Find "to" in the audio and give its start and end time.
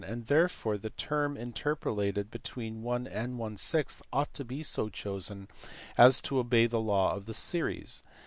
4.33-4.43, 6.21-6.39